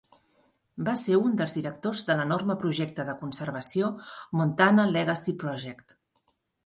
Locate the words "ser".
1.01-1.17